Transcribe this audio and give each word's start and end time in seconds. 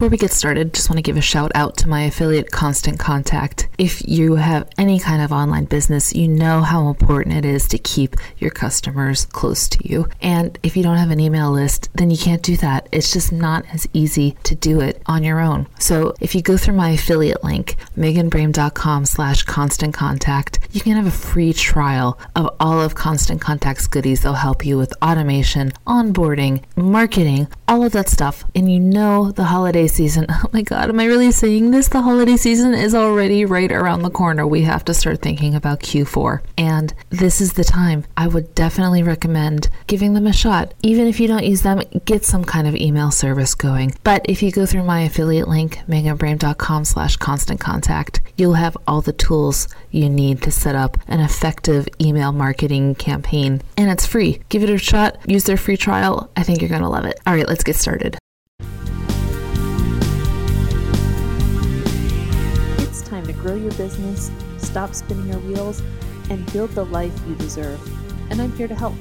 Before 0.00 0.10
we 0.10 0.16
get 0.16 0.30
started, 0.30 0.74
just 0.74 0.88
want 0.88 0.98
to 0.98 1.02
give 1.02 1.16
a 1.16 1.20
shout 1.20 1.50
out 1.56 1.76
to 1.78 1.88
my 1.88 2.02
affiliate 2.02 2.52
Constant 2.52 3.00
Contact. 3.00 3.68
If 3.78 4.06
you 4.06 4.36
have 4.36 4.68
any 4.78 5.00
kind 5.00 5.20
of 5.20 5.32
online 5.32 5.64
business, 5.64 6.14
you 6.14 6.28
know 6.28 6.60
how 6.62 6.86
important 6.86 7.34
it 7.34 7.44
is 7.44 7.66
to 7.66 7.78
keep 7.78 8.14
your 8.38 8.52
customers 8.52 9.26
close 9.26 9.66
to 9.70 9.88
you. 9.88 10.06
And 10.22 10.56
if 10.62 10.76
you 10.76 10.84
don't 10.84 10.98
have 10.98 11.10
an 11.10 11.18
email 11.18 11.50
list, 11.50 11.88
then 11.94 12.12
you 12.12 12.16
can't 12.16 12.44
do 12.44 12.56
that. 12.58 12.88
It's 12.92 13.12
just 13.12 13.32
not 13.32 13.64
as 13.72 13.88
easy 13.92 14.36
to 14.44 14.54
do 14.54 14.78
it 14.78 15.02
on 15.06 15.24
your 15.24 15.40
own. 15.40 15.66
So 15.80 16.14
if 16.20 16.32
you 16.32 16.42
go 16.42 16.56
through 16.56 16.76
my 16.76 16.90
affiliate 16.90 17.42
link, 17.42 17.74
meganbrame.com 17.96 19.04
slash 19.04 19.42
constant 19.42 19.94
contact, 19.94 20.60
you 20.70 20.80
can 20.80 20.92
have 20.92 21.06
a 21.06 21.10
free 21.10 21.52
trial 21.52 22.20
of 22.36 22.54
all 22.60 22.80
of 22.80 22.94
Constant 22.94 23.40
Contact's 23.40 23.88
goodies. 23.88 24.22
They'll 24.22 24.34
help 24.34 24.64
you 24.64 24.78
with 24.78 24.94
automation, 25.02 25.72
onboarding, 25.88 26.62
marketing, 26.76 27.48
all 27.66 27.82
of 27.82 27.90
that 27.92 28.08
stuff. 28.08 28.44
And 28.54 28.70
you 28.70 28.78
know 28.78 29.32
the 29.32 29.44
holiday 29.44 29.87
season. 29.88 30.26
Oh 30.40 30.50
my 30.52 30.62
God, 30.62 30.88
am 30.88 31.00
I 31.00 31.06
really 31.06 31.32
saying 31.32 31.72
this? 31.72 31.88
The 31.88 32.00
holiday 32.00 32.36
season 32.36 32.72
is 32.72 32.94
already 32.94 33.44
right 33.44 33.72
around 33.72 34.02
the 34.02 34.10
corner. 34.10 34.46
We 34.46 34.62
have 34.62 34.84
to 34.84 34.94
start 34.94 35.20
thinking 35.20 35.56
about 35.56 35.80
Q4. 35.80 36.42
And 36.56 36.94
this 37.10 37.40
is 37.40 37.54
the 37.54 37.64
time. 37.64 38.04
I 38.16 38.28
would 38.28 38.54
definitely 38.54 39.02
recommend 39.02 39.68
giving 39.88 40.14
them 40.14 40.28
a 40.28 40.32
shot. 40.32 40.74
Even 40.82 41.08
if 41.08 41.18
you 41.18 41.26
don't 41.26 41.44
use 41.44 41.62
them, 41.62 41.82
get 42.04 42.24
some 42.24 42.44
kind 42.44 42.68
of 42.68 42.76
email 42.76 43.10
service 43.10 43.56
going. 43.56 43.94
But 44.04 44.24
if 44.28 44.42
you 44.42 44.52
go 44.52 44.64
through 44.64 44.84
my 44.84 45.00
affiliate 45.00 45.48
link, 45.48 45.78
meganbrame.com 45.88 46.84
slash 46.84 47.16
constant 47.16 47.58
contact, 47.58 48.20
you'll 48.36 48.54
have 48.54 48.76
all 48.86 49.00
the 49.00 49.12
tools 49.12 49.66
you 49.90 50.08
need 50.08 50.40
to 50.42 50.52
set 50.52 50.76
up 50.76 50.96
an 51.08 51.20
effective 51.20 51.88
email 52.00 52.30
marketing 52.30 52.94
campaign. 52.94 53.60
And 53.76 53.90
it's 53.90 54.06
free. 54.06 54.40
Give 54.50 54.62
it 54.62 54.70
a 54.70 54.78
shot. 54.78 55.18
Use 55.26 55.44
their 55.44 55.56
free 55.56 55.76
trial. 55.76 56.30
I 56.36 56.44
think 56.44 56.60
you're 56.60 56.70
going 56.70 56.82
to 56.82 56.88
love 56.88 57.06
it. 57.06 57.18
All 57.26 57.34
right, 57.34 57.48
let's 57.48 57.64
get 57.64 57.76
started. 57.76 58.18
Grow 63.48 63.56
your 63.56 63.72
business, 63.72 64.30
stop 64.58 64.94
spinning 64.94 65.26
your 65.26 65.38
wheels, 65.38 65.80
and 66.28 66.44
build 66.52 66.68
the 66.72 66.84
life 66.84 67.18
you 67.26 67.34
deserve. 67.36 67.80
And 68.30 68.42
I'm 68.42 68.52
here 68.52 68.68
to 68.68 68.74
help. 68.74 68.92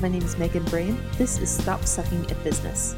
My 0.00 0.06
name 0.06 0.22
is 0.22 0.38
Megan 0.38 0.62
Brame. 0.66 0.96
This 1.18 1.40
is 1.40 1.50
Stop 1.50 1.82
Sucking 1.82 2.30
at 2.30 2.44
Business. 2.44 2.94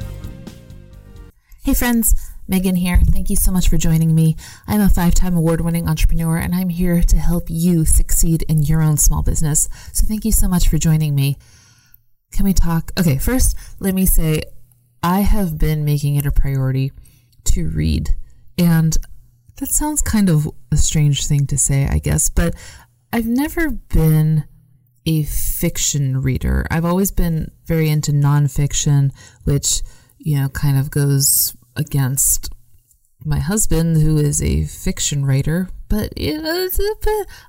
Hey, 1.63 1.73
friends. 1.73 2.13
Megan 2.47 2.75
here. 2.75 2.99
Thank 3.03 3.31
you 3.31 3.35
so 3.35 3.51
much 3.51 3.67
for 3.67 3.77
joining 3.77 4.13
me. 4.13 4.35
I'm 4.67 4.79
a 4.79 4.89
five 4.89 5.15
time 5.15 5.35
award 5.35 5.61
winning 5.61 5.89
entrepreneur 5.89 6.37
and 6.37 6.53
I'm 6.53 6.69
here 6.69 7.01
to 7.01 7.17
help 7.17 7.45
you 7.47 7.83
succeed 7.83 8.43
in 8.43 8.61
your 8.61 8.83
own 8.83 8.97
small 8.97 9.23
business. 9.23 9.67
So 9.93 10.05
thank 10.05 10.23
you 10.23 10.31
so 10.31 10.47
much 10.47 10.67
for 10.67 10.77
joining 10.77 11.15
me. 11.15 11.35
Can 12.31 12.45
we 12.45 12.53
talk? 12.53 12.91
Okay, 12.99 13.17
first, 13.17 13.57
let 13.79 13.95
me 13.95 14.05
say 14.05 14.43
I 15.01 15.21
have 15.21 15.57
been 15.57 15.83
making 15.83 16.17
it 16.17 16.27
a 16.27 16.31
priority 16.31 16.91
to 17.45 17.69
read. 17.69 18.11
And 18.55 18.95
that 19.61 19.69
sounds 19.69 20.01
kind 20.01 20.27
of 20.27 20.49
a 20.71 20.75
strange 20.75 21.27
thing 21.27 21.45
to 21.45 21.55
say, 21.55 21.87
I 21.87 21.99
guess, 21.99 22.29
but 22.29 22.55
I've 23.13 23.27
never 23.27 23.69
been 23.69 24.45
a 25.05 25.23
fiction 25.23 26.19
reader. 26.19 26.65
I've 26.71 26.83
always 26.83 27.11
been 27.11 27.51
very 27.67 27.87
into 27.87 28.11
nonfiction, 28.11 29.11
which, 29.43 29.83
you 30.17 30.39
know, 30.39 30.49
kind 30.49 30.79
of 30.79 30.89
goes 30.89 31.55
against 31.75 32.51
my 33.23 33.37
husband, 33.37 34.01
who 34.01 34.17
is 34.17 34.41
a 34.41 34.65
fiction 34.65 35.25
writer, 35.25 35.69
but, 35.89 36.17
you 36.17 36.41
know, 36.41 36.67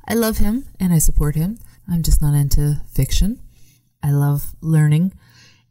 I 0.07 0.13
love 0.13 0.37
him 0.37 0.67
and 0.79 0.93
I 0.93 0.99
support 0.99 1.35
him. 1.35 1.59
I'm 1.91 2.03
just 2.03 2.21
not 2.21 2.35
into 2.35 2.83
fiction. 2.93 3.41
I 4.03 4.11
love 4.11 4.55
learning. 4.61 5.15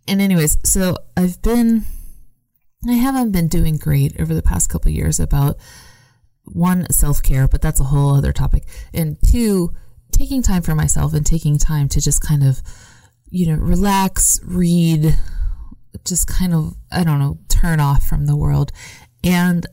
And, 0.08 0.20
anyways, 0.20 0.58
so 0.64 0.98
I've 1.16 1.40
been, 1.44 1.86
I 2.90 2.94
haven't 2.94 3.32
been 3.32 3.48
doing 3.48 3.78
great 3.78 4.20
over 4.20 4.34
the 4.34 4.42
past 4.42 4.72
couple 4.72 4.90
years 4.90 5.20
about 5.20 5.58
one, 6.46 6.90
self 6.92 7.22
care, 7.22 7.48
but 7.48 7.62
that's 7.62 7.80
a 7.80 7.86
whole 7.86 8.16
other 8.16 8.34
topic. 8.34 8.64
And 8.94 9.18
two, 9.22 9.74
taking 10.12 10.42
time 10.42 10.62
for 10.62 10.76
myself 10.76 11.14
and 11.14 11.26
taking 11.26 11.58
time 11.58 11.88
to 11.90 12.02
just 12.02 12.22
kind 12.22 12.44
of, 12.44 12.62
you 13.30 13.48
know, 13.48 13.62
relax, 13.62 14.40
read, 14.44 15.18
just 16.06 16.28
kind 16.28 16.54
of, 16.54 16.76
I 16.92 17.04
don't 17.04 17.20
know, 17.20 17.40
turn 17.48 17.80
off 17.80 18.04
from 18.04 18.26
the 18.26 18.36
world. 18.36 18.72
And 19.24 19.66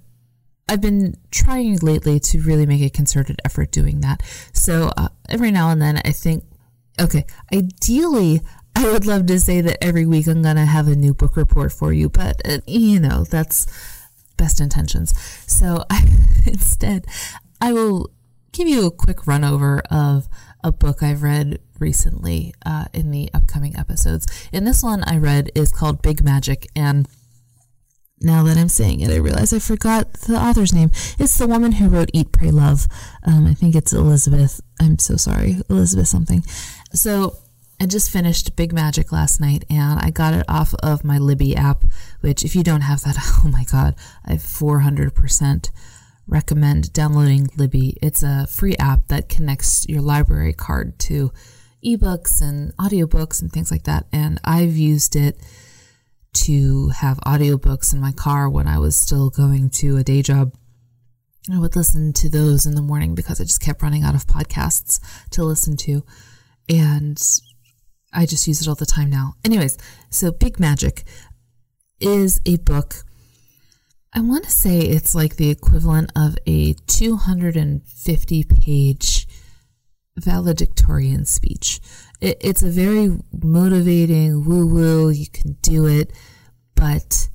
I've 0.68 0.80
been 0.80 1.14
trying 1.30 1.78
lately 1.78 2.20
to 2.20 2.42
really 2.42 2.66
make 2.66 2.82
a 2.82 2.90
concerted 2.90 3.40
effort 3.44 3.72
doing 3.72 4.00
that. 4.02 4.22
So 4.52 4.92
uh, 4.96 5.08
every 5.28 5.50
now 5.50 5.70
and 5.70 5.80
then, 5.80 6.00
I 6.04 6.12
think, 6.12 6.44
okay, 7.00 7.24
ideally, 7.52 8.42
I 8.76 8.92
would 8.92 9.06
love 9.06 9.26
to 9.26 9.40
say 9.40 9.60
that 9.62 9.82
every 9.82 10.06
week 10.06 10.26
I'm 10.26 10.42
going 10.42 10.56
to 10.56 10.66
have 10.66 10.86
a 10.86 10.94
new 10.94 11.14
book 11.14 11.36
report 11.36 11.72
for 11.72 11.92
you, 11.92 12.08
but 12.08 12.40
uh, 12.44 12.58
you 12.66 13.00
know, 13.00 13.24
that's 13.24 13.66
best 14.38 14.60
intentions. 14.60 15.12
So 15.46 15.84
I, 15.90 16.04
instead, 16.46 17.06
I 17.60 17.72
will 17.74 18.10
give 18.52 18.66
you 18.66 18.86
a 18.86 18.90
quick 18.90 19.26
run 19.26 19.44
over 19.44 19.80
of 19.90 20.28
a 20.64 20.72
book 20.72 21.02
I've 21.02 21.22
read 21.22 21.60
recently 21.78 22.54
uh, 22.64 22.86
in 22.92 23.10
the 23.10 23.30
upcoming 23.34 23.76
episodes. 23.76 24.26
And 24.52 24.66
this 24.66 24.82
one 24.82 25.04
I 25.04 25.18
read 25.18 25.50
is 25.54 25.70
called 25.70 26.02
Big 26.02 26.24
Magic. 26.24 26.66
And 26.74 27.06
now 28.20 28.42
that 28.44 28.56
I'm 28.56 28.68
saying 28.68 29.00
it, 29.00 29.10
I 29.10 29.16
realize 29.16 29.52
I 29.52 29.60
forgot 29.60 30.12
the 30.14 30.36
author's 30.36 30.72
name. 30.72 30.90
It's 31.18 31.38
the 31.38 31.46
woman 31.46 31.72
who 31.72 31.88
wrote 31.88 32.10
Eat, 32.12 32.32
Pray, 32.32 32.50
Love. 32.50 32.86
Um, 33.24 33.46
I 33.46 33.54
think 33.54 33.76
it's 33.76 33.92
Elizabeth. 33.92 34.60
I'm 34.80 34.98
so 34.98 35.16
sorry, 35.16 35.58
Elizabeth 35.70 36.08
something. 36.08 36.42
So 36.92 37.36
I 37.80 37.86
just 37.86 38.10
finished 38.10 38.56
Big 38.56 38.72
Magic 38.72 39.12
last 39.12 39.40
night 39.40 39.64
and 39.70 40.00
I 40.00 40.10
got 40.10 40.34
it 40.34 40.44
off 40.48 40.74
of 40.82 41.04
my 41.04 41.18
Libby 41.18 41.54
app, 41.54 41.84
which, 42.20 42.44
if 42.44 42.56
you 42.56 42.64
don't 42.64 42.80
have 42.80 43.02
that, 43.02 43.16
oh 43.44 43.48
my 43.48 43.64
God, 43.64 43.94
I 44.24 44.34
400% 44.34 45.70
recommend 46.26 46.92
downloading 46.92 47.48
Libby. 47.56 47.96
It's 48.02 48.22
a 48.22 48.46
free 48.48 48.76
app 48.78 49.06
that 49.08 49.28
connects 49.28 49.88
your 49.88 50.02
library 50.02 50.52
card 50.52 50.98
to 51.00 51.32
ebooks 51.84 52.42
and 52.42 52.76
audiobooks 52.76 53.40
and 53.40 53.52
things 53.52 53.70
like 53.70 53.84
that. 53.84 54.06
And 54.12 54.40
I've 54.44 54.76
used 54.76 55.14
it 55.14 55.40
to 56.34 56.88
have 56.88 57.18
audiobooks 57.18 57.92
in 57.92 58.00
my 58.00 58.12
car 58.12 58.50
when 58.50 58.66
I 58.66 58.78
was 58.78 58.96
still 58.96 59.30
going 59.30 59.70
to 59.70 59.96
a 59.96 60.04
day 60.04 60.22
job. 60.22 60.52
I 61.50 61.58
would 61.58 61.76
listen 61.76 62.12
to 62.14 62.28
those 62.28 62.66
in 62.66 62.74
the 62.74 62.82
morning 62.82 63.14
because 63.14 63.40
I 63.40 63.44
just 63.44 63.62
kept 63.62 63.82
running 63.82 64.02
out 64.02 64.14
of 64.14 64.26
podcasts 64.26 65.00
to 65.30 65.44
listen 65.44 65.76
to. 65.78 66.04
And 66.68 67.18
I 68.18 68.26
just 68.26 68.48
use 68.48 68.60
it 68.60 68.66
all 68.66 68.74
the 68.74 68.84
time 68.84 69.10
now. 69.10 69.34
Anyways, 69.44 69.78
so 70.10 70.32
Big 70.32 70.58
Magic 70.58 71.04
is 72.00 72.40
a 72.44 72.56
book. 72.56 73.04
I 74.12 74.20
want 74.22 74.42
to 74.42 74.50
say 74.50 74.80
it's 74.80 75.14
like 75.14 75.36
the 75.36 75.50
equivalent 75.50 76.10
of 76.16 76.36
a 76.44 76.72
250 76.88 78.42
page 78.42 79.28
valedictorian 80.16 81.26
speech. 81.26 81.78
It, 82.20 82.38
it's 82.40 82.64
a 82.64 82.70
very 82.70 83.20
motivating, 83.40 84.44
woo 84.44 84.66
woo, 84.66 85.10
you 85.10 85.28
can 85.28 85.52
do 85.62 85.86
it, 85.86 86.10
but 86.74 87.28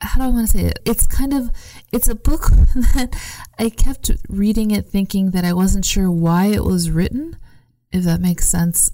how 0.00 0.18
do 0.18 0.24
I 0.24 0.30
want 0.30 0.50
to 0.50 0.58
say 0.58 0.64
it? 0.64 0.80
It's 0.84 1.06
kind 1.06 1.32
of 1.32 1.52
it's 1.92 2.08
a 2.08 2.16
book 2.16 2.46
that 2.94 3.16
I 3.60 3.70
kept 3.70 4.10
reading 4.28 4.72
it 4.72 4.88
thinking 4.88 5.30
that 5.30 5.44
I 5.44 5.52
wasn't 5.52 5.84
sure 5.84 6.10
why 6.10 6.46
it 6.46 6.64
was 6.64 6.90
written, 6.90 7.36
if 7.92 8.02
that 8.02 8.20
makes 8.20 8.48
sense. 8.48 8.90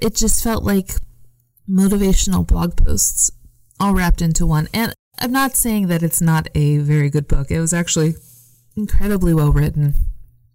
It 0.00 0.14
just 0.14 0.42
felt 0.42 0.64
like 0.64 0.92
motivational 1.68 2.46
blog 2.46 2.76
posts 2.76 3.30
all 3.80 3.94
wrapped 3.94 4.22
into 4.22 4.46
one. 4.46 4.68
And 4.72 4.92
I'm 5.18 5.32
not 5.32 5.56
saying 5.56 5.88
that 5.88 6.02
it's 6.02 6.20
not 6.20 6.48
a 6.54 6.78
very 6.78 7.10
good 7.10 7.28
book. 7.28 7.50
It 7.50 7.60
was 7.60 7.72
actually 7.72 8.14
incredibly 8.76 9.32
well 9.34 9.52
written 9.52 9.94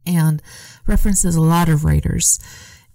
and 0.06 0.42
references 0.88 1.36
a 1.36 1.42
lot 1.42 1.70
of 1.70 1.86
writers 1.86 2.40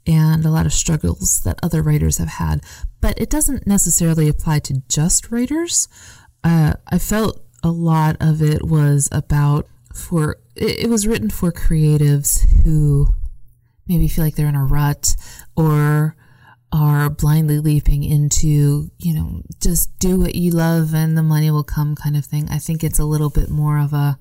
and 0.07 0.45
a 0.45 0.51
lot 0.51 0.67
of 0.67 0.73
struggles 0.73 1.41
that 1.43 1.59
other 1.63 1.83
writers 1.83 2.19
have 2.19 2.29
had. 2.29 2.63
But 3.01 3.19
it 3.19 3.31
doesn't 3.31 3.67
necessarily 3.67 4.29
apply 4.29 4.59
to 4.61 4.83
just 4.89 5.31
writers. 5.31 5.89
Uh, 6.43 6.75
I 6.89 6.99
felt 6.99 7.43
a 7.63 7.71
lot 7.71 8.17
of 8.21 8.43
it 8.43 8.63
was 8.65 9.09
about 9.11 9.67
for 9.95 10.39
it, 10.55 10.85
it 10.85 10.91
was 10.91 11.07
written 11.07 11.31
for 11.31 11.51
creatives 11.51 12.47
who 12.65 13.09
maybe 13.87 14.09
feel 14.09 14.25
like 14.25 14.37
they're 14.37 14.49
in 14.49 14.55
a 14.55 14.65
rut 14.65 15.17
or 15.57 16.17
are 16.75 17.09
blindly 17.09 17.61
leaping 17.61 18.03
into, 18.03 18.91
you 18.99 19.15
know, 19.15 19.43
just 19.63 19.97
do 20.01 20.19
what 20.19 20.35
you 20.35 20.51
love 20.51 20.93
and 20.93 21.17
the 21.17 21.23
money 21.23 21.49
will 21.49 21.63
come 21.63 21.95
kind 21.95 22.17
of 22.17 22.25
thing. 22.25 22.49
I 22.51 22.59
think 22.59 22.83
it's 22.83 22.99
a 22.99 23.05
little 23.05 23.31
bit 23.31 23.49
more 23.49 23.79
of 23.79 23.93
a 23.93 24.19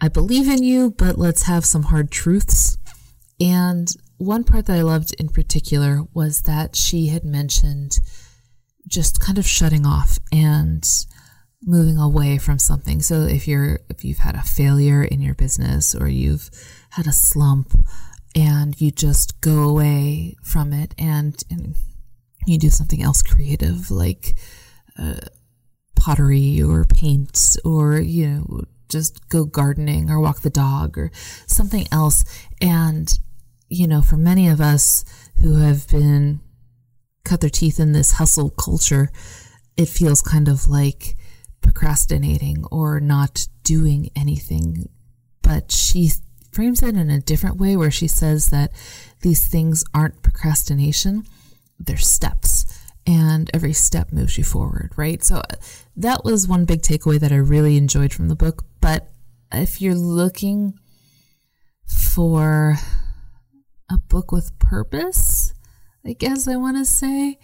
I 0.00 0.08
believe 0.08 0.48
in 0.48 0.64
you, 0.64 0.90
but 0.90 1.18
let's 1.18 1.42
have 1.42 1.64
some 1.66 1.84
hard 1.84 2.10
truths. 2.10 2.76
And 3.38 3.88
one 4.16 4.42
part 4.42 4.66
that 4.66 4.78
I 4.78 4.82
loved 4.82 5.14
in 5.20 5.28
particular 5.28 6.02
was 6.14 6.42
that 6.42 6.74
she 6.74 7.08
had 7.08 7.24
mentioned 7.24 7.98
just 8.88 9.20
kind 9.20 9.36
of 9.36 9.46
shutting 9.46 9.86
off 9.86 10.18
and 10.32 10.88
moving 11.62 11.98
away 11.98 12.38
from 12.38 12.58
something. 12.58 13.02
So 13.02 13.20
if 13.20 13.46
you're 13.46 13.80
if 13.90 14.02
you've 14.02 14.18
had 14.18 14.34
a 14.34 14.42
failure 14.42 15.04
in 15.04 15.20
your 15.20 15.34
business 15.34 15.94
or 15.94 16.08
you've 16.08 16.50
had 16.90 17.06
a 17.06 17.12
slump 17.12 17.72
and 18.34 18.80
you 18.80 18.90
just 18.90 19.40
go 19.40 19.68
away 19.68 20.36
from 20.42 20.72
it 20.72 20.94
and, 20.98 21.42
and 21.50 21.76
you 22.46 22.58
do 22.58 22.70
something 22.70 23.02
else 23.02 23.22
creative 23.22 23.90
like 23.90 24.34
uh, 24.98 25.20
pottery 25.96 26.60
or 26.62 26.84
paint 26.84 27.56
or, 27.64 27.98
you 27.98 28.26
know, 28.26 28.62
just 28.88 29.28
go 29.28 29.44
gardening 29.44 30.10
or 30.10 30.20
walk 30.20 30.40
the 30.42 30.50
dog 30.50 30.98
or 30.98 31.10
something 31.46 31.86
else. 31.90 32.24
And, 32.60 33.12
you 33.68 33.86
know, 33.86 34.02
for 34.02 34.16
many 34.16 34.48
of 34.48 34.60
us 34.60 35.04
who 35.40 35.56
have 35.56 35.88
been 35.88 36.40
cut 37.24 37.40
their 37.40 37.50
teeth 37.50 37.80
in 37.80 37.92
this 37.92 38.12
hustle 38.12 38.50
culture, 38.50 39.10
it 39.76 39.88
feels 39.88 40.20
kind 40.20 40.48
of 40.48 40.68
like 40.68 41.16
procrastinating 41.62 42.64
or 42.70 43.00
not 43.00 43.46
doing 43.62 44.10
anything. 44.14 44.88
But 45.42 45.72
she 45.72 46.10
frames 46.52 46.82
it 46.82 46.96
in 46.96 47.10
a 47.10 47.20
different 47.20 47.56
way 47.56 47.76
where 47.76 47.90
she 47.90 48.06
says 48.06 48.48
that 48.50 48.72
these 49.22 49.46
things 49.46 49.84
aren't 49.94 50.22
procrastination, 50.22 51.24
they're 51.78 51.96
steps. 51.96 52.66
And 53.04 53.50
every 53.52 53.72
step 53.72 54.12
moves 54.12 54.38
you 54.38 54.44
forward, 54.44 54.92
right? 54.96 55.24
So 55.24 55.42
that 55.96 56.24
was 56.24 56.46
one 56.46 56.66
big 56.66 56.82
takeaway 56.82 57.18
that 57.18 57.32
I 57.32 57.36
really 57.36 57.76
enjoyed 57.76 58.12
from 58.12 58.28
the 58.28 58.36
book. 58.36 58.64
But 58.80 59.10
if 59.50 59.82
you're 59.82 59.96
looking 59.96 60.78
for 61.84 62.76
a 63.90 63.98
book 63.98 64.30
with 64.30 64.56
purpose, 64.60 65.52
I 66.06 66.12
guess 66.12 66.46
I 66.46 66.54
want 66.56 66.76
to 66.76 66.84
say, 66.84 67.40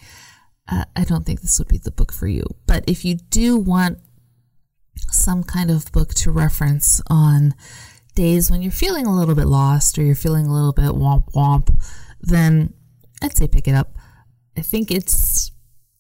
uh, 0.68 0.84
I 0.94 1.02
don't 1.02 1.26
think 1.26 1.40
this 1.40 1.58
would 1.58 1.68
be 1.68 1.78
the 1.78 1.90
book 1.90 2.12
for 2.12 2.28
you. 2.28 2.44
But 2.66 2.84
if 2.86 3.04
you 3.04 3.16
do 3.16 3.56
want 3.56 3.98
some 5.10 5.42
kind 5.42 5.70
of 5.70 5.90
book 5.92 6.14
to 6.14 6.30
reference 6.30 7.00
on 7.08 7.54
days 8.18 8.50
when 8.50 8.62
you're 8.62 8.72
feeling 8.72 9.06
a 9.06 9.14
little 9.14 9.36
bit 9.36 9.46
lost 9.46 9.96
or 9.96 10.02
you're 10.02 10.16
feeling 10.16 10.46
a 10.46 10.52
little 10.52 10.72
bit 10.72 10.90
womp 10.90 11.32
womp, 11.34 11.70
then 12.20 12.74
I'd 13.22 13.36
say 13.36 13.46
pick 13.46 13.68
it 13.68 13.76
up. 13.76 13.96
I 14.56 14.62
think 14.62 14.90
it's 14.90 15.52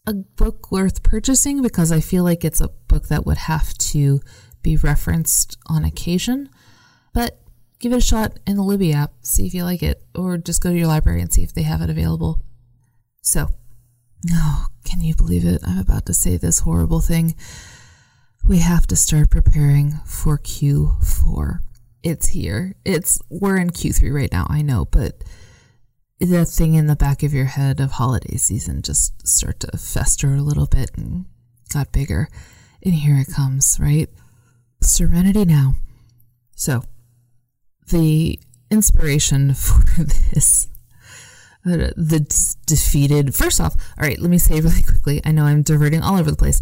a 0.04 0.14
book 0.14 0.72
worth 0.72 1.04
purchasing 1.04 1.62
because 1.62 1.92
I 1.92 2.00
feel 2.00 2.24
like 2.24 2.44
it's 2.44 2.60
a 2.60 2.70
book 2.88 3.06
that 3.06 3.24
would 3.24 3.36
have 3.36 3.72
to 3.92 4.20
be 4.62 4.76
referenced 4.76 5.56
on 5.66 5.84
occasion. 5.84 6.48
But 7.14 7.40
give 7.78 7.92
it 7.92 7.98
a 7.98 8.00
shot 8.00 8.40
in 8.48 8.56
the 8.56 8.64
Libby 8.64 8.92
app, 8.92 9.12
see 9.22 9.46
if 9.46 9.54
you 9.54 9.62
like 9.62 9.84
it, 9.84 10.02
or 10.12 10.38
just 10.38 10.60
go 10.60 10.70
to 10.70 10.76
your 10.76 10.88
library 10.88 11.20
and 11.20 11.32
see 11.32 11.44
if 11.44 11.54
they 11.54 11.62
have 11.62 11.82
it 11.82 11.90
available. 11.90 12.40
So, 13.22 13.46
oh, 14.32 14.66
can 14.84 15.02
you 15.02 15.14
believe 15.14 15.44
it? 15.44 15.62
I'm 15.64 15.78
about 15.78 16.06
to 16.06 16.14
say 16.14 16.36
this 16.36 16.60
horrible 16.60 17.00
thing. 17.00 17.36
We 18.44 18.58
have 18.58 18.88
to 18.88 18.96
start 18.96 19.30
preparing 19.30 20.00
for 20.04 20.36
Q4. 20.36 21.60
It's 22.02 22.28
here. 22.28 22.74
It's 22.84 23.20
we're 23.28 23.56
in 23.56 23.70
Q3 23.70 24.14
right 24.14 24.32
now, 24.32 24.46
I 24.48 24.62
know, 24.62 24.84
but 24.84 25.24
that 26.20 26.46
thing 26.46 26.74
in 26.74 26.86
the 26.86 26.96
back 26.96 27.22
of 27.22 27.32
your 27.32 27.46
head 27.46 27.80
of 27.80 27.92
holiday 27.92 28.36
season 28.36 28.82
just 28.82 29.26
start 29.26 29.60
to 29.60 29.78
fester 29.78 30.34
a 30.34 30.42
little 30.42 30.66
bit 30.66 30.90
and 30.96 31.26
got 31.72 31.92
bigger. 31.92 32.28
And 32.84 32.94
here 32.94 33.16
it 33.18 33.32
comes, 33.32 33.78
right? 33.80 34.08
Serenity 34.80 35.44
now. 35.44 35.74
So, 36.54 36.82
the 37.88 38.38
inspiration 38.70 39.54
for 39.54 39.82
this 40.04 40.68
uh, 41.66 41.90
the 41.96 42.54
defeated 42.66 43.34
first 43.34 43.60
off 43.60 43.74
all 43.98 44.06
right 44.06 44.18
let 44.20 44.30
me 44.30 44.38
say 44.38 44.60
really 44.60 44.82
quickly 44.82 45.20
i 45.24 45.32
know 45.32 45.44
i'm 45.44 45.62
diverting 45.62 46.02
all 46.02 46.18
over 46.18 46.30
the 46.30 46.36
place 46.36 46.60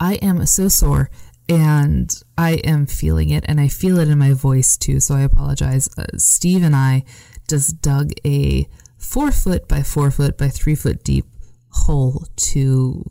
i 0.00 0.14
am 0.14 0.44
so 0.46 0.68
sore 0.68 1.10
and 1.48 2.22
i 2.38 2.52
am 2.64 2.86
feeling 2.86 3.30
it 3.30 3.44
and 3.48 3.60
i 3.60 3.68
feel 3.68 3.98
it 3.98 4.08
in 4.08 4.18
my 4.18 4.32
voice 4.32 4.76
too 4.76 5.00
so 5.00 5.14
i 5.14 5.22
apologize. 5.22 5.88
Uh, 5.98 6.04
steve 6.16 6.62
and 6.62 6.76
i 6.76 7.02
just 7.48 7.82
dug 7.82 8.12
a 8.24 8.66
four 8.96 9.32
foot 9.32 9.66
by 9.68 9.82
four 9.82 10.10
foot 10.10 10.38
by 10.38 10.48
three 10.48 10.74
foot 10.74 11.02
deep 11.04 11.26
hole 11.70 12.26
to 12.36 13.10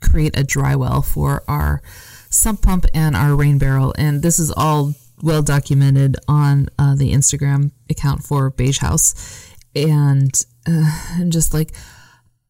create 0.00 0.38
a 0.38 0.44
dry 0.44 0.76
well 0.76 1.02
for 1.02 1.42
our 1.48 1.82
sump 2.30 2.62
pump 2.62 2.84
and 2.94 3.16
our 3.16 3.34
rain 3.34 3.58
barrel 3.58 3.94
and 3.96 4.22
this 4.22 4.38
is 4.38 4.52
all 4.52 4.94
well 5.22 5.42
documented 5.42 6.16
on 6.28 6.68
uh, 6.78 6.94
the 6.94 7.12
Instagram 7.12 7.72
account 7.90 8.22
for 8.22 8.50
Beige 8.50 8.78
House, 8.78 9.54
and 9.74 10.32
uh, 10.66 11.14
I'm 11.14 11.30
just 11.30 11.54
like, 11.54 11.72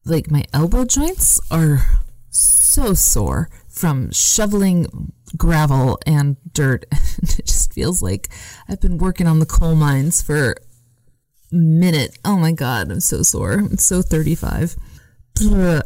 like 0.05 0.31
my 0.31 0.45
elbow 0.53 0.85
joints 0.85 1.41
are 1.51 2.01
so 2.31 2.95
sore 2.95 3.49
from 3.79 4.11
shoveling 4.11 5.13
gravel 5.37 5.99
and 6.07 6.37
dirt. 6.53 6.85
it 7.23 7.47
just 7.47 7.73
feels 7.73 8.03
like 8.03 8.29
I've 8.69 8.81
been 8.81 8.99
working 8.99 9.27
on 9.27 9.39
the 9.39 9.47
coal 9.47 9.77
mines 9.77 10.21
for 10.21 10.53
a 10.53 11.55
minute. 11.55 12.19
Oh 12.25 12.37
my 12.37 12.53
god, 12.53 12.91
I'm 12.91 13.01
so 13.01 13.23
sore. 13.23 13.53
I'm 13.53 13.79
so 13.79 14.03
35. 14.03 14.77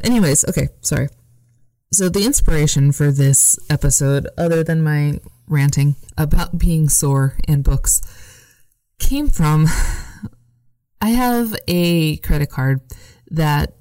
Anyways, 0.02 0.44
okay, 0.48 0.68
sorry. 0.80 1.08
So 1.92 2.08
the 2.08 2.24
inspiration 2.24 2.92
for 2.92 3.12
this 3.12 3.58
episode, 3.68 4.26
other 4.38 4.64
than 4.64 4.82
my 4.82 5.20
ranting 5.46 5.96
about 6.16 6.58
being 6.58 6.88
sore 6.88 7.36
and 7.46 7.62
books 7.62 8.00
came 8.98 9.28
from 9.28 9.66
I 11.02 11.10
have 11.10 11.54
a 11.68 12.16
credit 12.18 12.48
card 12.48 12.80
that 13.30 13.74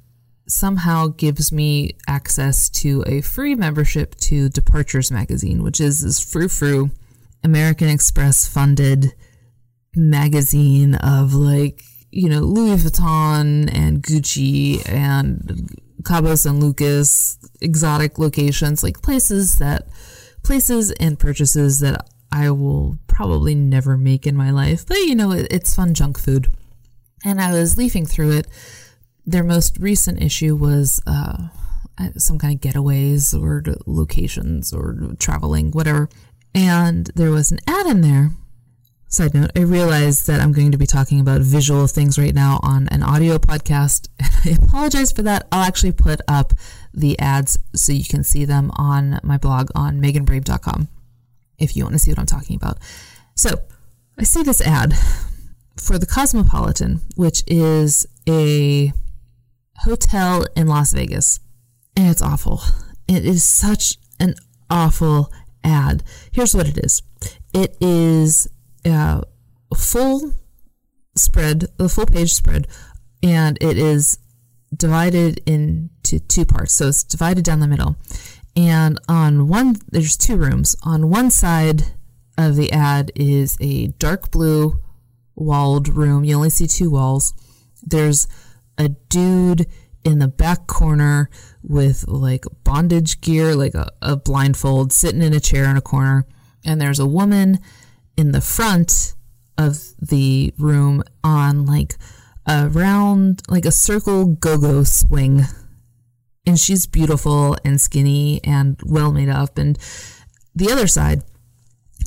somehow 0.51 1.07
gives 1.07 1.51
me 1.51 1.95
access 2.07 2.69
to 2.69 3.03
a 3.07 3.21
free 3.21 3.55
membership 3.55 4.15
to 4.15 4.49
Departures 4.49 5.11
magazine, 5.11 5.63
which 5.63 5.79
is 5.79 6.01
this 6.01 6.19
frou 6.19 6.47
frou 6.47 6.91
American 7.43 7.87
Express 7.89 8.47
funded 8.47 9.13
magazine 9.95 10.95
of 10.95 11.33
like, 11.33 11.83
you 12.11 12.29
know, 12.29 12.41
Louis 12.41 12.77
Vuitton 12.83 13.73
and 13.73 14.03
Gucci 14.03 14.87
and 14.87 15.69
Cabo 16.05 16.35
San 16.35 16.59
Lucas, 16.59 17.37
exotic 17.61 18.19
locations, 18.19 18.83
like 18.83 19.01
places 19.01 19.57
that 19.57 19.87
places 20.43 20.91
and 20.91 21.17
purchases 21.17 21.79
that 21.79 22.07
I 22.31 22.49
will 22.51 22.97
probably 23.07 23.55
never 23.55 23.97
make 23.97 24.25
in 24.25 24.35
my 24.35 24.51
life, 24.51 24.85
but 24.85 24.97
you 24.97 25.15
know, 25.15 25.31
it, 25.31 25.47
it's 25.51 25.75
fun 25.75 25.93
junk 25.93 26.19
food. 26.19 26.47
And 27.23 27.39
I 27.39 27.53
was 27.53 27.77
leafing 27.77 28.05
through 28.05 28.31
it. 28.31 28.47
Their 29.31 29.43
most 29.45 29.77
recent 29.79 30.21
issue 30.21 30.57
was 30.57 31.01
uh, 31.07 31.47
some 32.17 32.37
kind 32.37 32.53
of 32.53 32.59
getaways 32.61 33.33
or 33.33 33.63
locations 33.85 34.73
or 34.73 35.15
traveling, 35.19 35.71
whatever. 35.71 36.09
And 36.53 37.09
there 37.15 37.31
was 37.31 37.49
an 37.49 37.59
ad 37.65 37.85
in 37.85 38.01
there. 38.01 38.31
Side 39.07 39.33
note, 39.33 39.51
I 39.55 39.61
realize 39.61 40.25
that 40.25 40.41
I'm 40.41 40.51
going 40.51 40.73
to 40.73 40.77
be 40.77 40.85
talking 40.85 41.21
about 41.21 41.41
visual 41.41 41.87
things 41.87 42.19
right 42.19 42.33
now 42.33 42.59
on 42.61 42.89
an 42.89 43.03
audio 43.03 43.37
podcast. 43.37 44.09
I 44.45 44.57
apologize 44.61 45.13
for 45.13 45.21
that. 45.21 45.47
I'll 45.49 45.63
actually 45.65 45.93
put 45.93 46.19
up 46.27 46.51
the 46.93 47.17
ads 47.17 47.57
so 47.73 47.93
you 47.93 48.03
can 48.03 48.25
see 48.25 48.43
them 48.43 48.69
on 48.75 49.21
my 49.23 49.37
blog 49.37 49.69
on 49.75 50.01
meganbrame.com 50.01 50.89
if 51.57 51.77
you 51.77 51.83
want 51.83 51.93
to 51.93 51.99
see 51.99 52.11
what 52.11 52.19
I'm 52.19 52.25
talking 52.25 52.57
about. 52.57 52.79
So 53.35 53.61
I 54.17 54.23
see 54.23 54.43
this 54.43 54.59
ad 54.59 54.93
for 55.77 55.97
the 55.97 56.05
Cosmopolitan, 56.05 56.99
which 57.15 57.43
is 57.47 58.05
a 58.27 58.91
hotel 59.77 60.45
in 60.55 60.67
Las 60.67 60.93
Vegas, 60.93 61.39
and 61.95 62.09
it's 62.09 62.21
awful. 62.21 62.61
It 63.07 63.25
is 63.25 63.43
such 63.43 63.97
an 64.19 64.35
awful 64.69 65.31
ad. 65.63 66.03
Here's 66.31 66.55
what 66.55 66.67
it 66.67 66.77
is 66.77 67.01
it 67.53 67.75
is 67.81 68.47
a 68.85 69.23
full 69.75 70.33
spread, 71.15 71.65
a 71.79 71.89
full 71.89 72.05
page 72.05 72.33
spread, 72.33 72.67
and 73.21 73.57
it 73.61 73.77
is 73.77 74.19
divided 74.75 75.41
into 75.45 76.19
two 76.19 76.45
parts. 76.45 76.73
So 76.73 76.87
it's 76.87 77.03
divided 77.03 77.43
down 77.43 77.59
the 77.59 77.67
middle. 77.67 77.97
And 78.55 78.99
on 79.07 79.47
one, 79.47 79.77
there's 79.89 80.17
two 80.17 80.37
rooms. 80.37 80.75
On 80.83 81.09
one 81.09 81.31
side 81.31 81.93
of 82.37 82.55
the 82.55 82.71
ad 82.71 83.11
is 83.15 83.57
a 83.61 83.87
dark 83.87 84.31
blue 84.31 84.81
walled 85.35 85.89
room. 85.89 86.23
You 86.23 86.35
only 86.35 86.49
see 86.49 86.67
two 86.67 86.89
walls. 86.89 87.33
There's 87.83 88.27
a 88.77 88.89
dude 88.89 89.67
in 90.03 90.19
the 90.19 90.27
back 90.27 90.67
corner 90.67 91.29
with 91.61 92.07
like 92.07 92.45
bondage 92.63 93.21
gear, 93.21 93.55
like 93.55 93.75
a, 93.75 93.91
a 94.01 94.15
blindfold, 94.15 94.91
sitting 94.91 95.21
in 95.21 95.33
a 95.33 95.39
chair 95.39 95.65
in 95.65 95.77
a 95.77 95.81
corner. 95.81 96.25
And 96.65 96.79
there's 96.79 96.99
a 96.99 97.05
woman 97.05 97.59
in 98.17 98.31
the 98.31 98.41
front 98.41 99.15
of 99.57 99.79
the 99.99 100.53
room 100.57 101.03
on 101.23 101.65
like 101.65 101.95
a 102.47 102.67
round, 102.69 103.43
like 103.47 103.65
a 103.65 103.71
circle 103.71 104.25
go-go 104.25 104.83
swing. 104.83 105.43
And 106.45 106.59
she's 106.59 106.87
beautiful 106.87 107.55
and 107.63 107.79
skinny 107.79 108.41
and 108.43 108.79
well 108.83 109.11
made 109.11 109.29
up. 109.29 109.57
And 109.57 109.77
the 110.55 110.71
other 110.71 110.87
side 110.87 111.21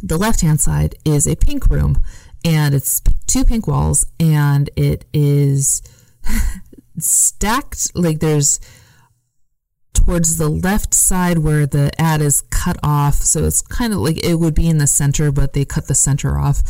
the 0.02 0.18
left 0.18 0.42
hand 0.42 0.61
side 0.61 0.94
is 1.04 1.26
a 1.26 1.35
pink 1.35 1.68
room. 1.68 1.97
And 2.44 2.75
it's 2.75 3.00
two 3.26 3.44
pink 3.44 3.66
walls 3.66 4.06
and 4.21 4.68
it 4.76 5.06
is 5.14 5.80
stacked 6.99 7.90
like 7.95 8.21
there's 8.21 8.61
towards 9.93 10.37
the 10.37 10.49
left 10.49 10.93
side 10.93 11.38
where 11.38 11.66
the 11.66 11.90
ad 12.00 12.21
is 12.21 12.43
cut 12.50 12.76
off. 12.83 13.14
So 13.14 13.45
it's 13.45 13.62
kind 13.62 13.93
of 13.93 14.00
like 14.00 14.23
it 14.25 14.35
would 14.35 14.54
be 14.54 14.69
in 14.69 14.78
the 14.78 14.87
center 14.87 15.33
but 15.33 15.52
they 15.52 15.64
cut 15.64 15.88
the 15.88 15.95
center 15.95 16.38
off 16.38 16.62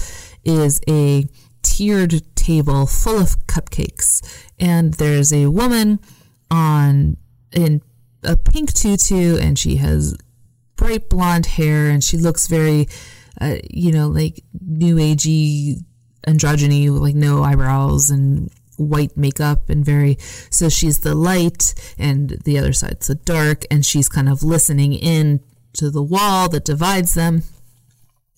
is 0.44 0.80
a 0.88 1.26
tiered 1.62 2.22
table 2.36 2.86
full 2.86 3.18
of 3.18 3.46
cupcakes, 3.46 4.22
and 4.60 4.94
there's 4.94 5.32
a 5.32 5.46
woman 5.46 5.98
on 6.50 7.16
in 7.52 7.82
a 8.22 8.36
pink 8.36 8.72
tutu, 8.72 9.36
and 9.38 9.58
she 9.58 9.76
has 9.76 10.16
bright 10.76 11.08
blonde 11.08 11.46
hair 11.46 11.88
and 11.88 12.02
she 12.02 12.16
looks 12.16 12.46
very, 12.48 12.88
uh, 13.40 13.56
you 13.70 13.92
know, 13.92 14.08
like 14.08 14.42
new 14.60 14.96
agey 14.96 15.82
androgyny, 16.26 16.90
like 16.90 17.14
no 17.14 17.42
eyebrows 17.42 18.10
and 18.10 18.50
white 18.76 19.16
makeup 19.16 19.68
and 19.68 19.84
very 19.84 20.16
so 20.50 20.68
she's 20.68 21.00
the 21.00 21.14
light 21.14 21.74
and 21.98 22.30
the 22.44 22.58
other 22.58 22.72
side's 22.72 23.06
the 23.06 23.14
dark 23.14 23.64
and 23.70 23.84
she's 23.84 24.08
kind 24.08 24.28
of 24.28 24.42
listening 24.42 24.92
in 24.92 25.40
to 25.72 25.90
the 25.90 26.02
wall 26.02 26.48
that 26.48 26.64
divides 26.64 27.14
them. 27.14 27.42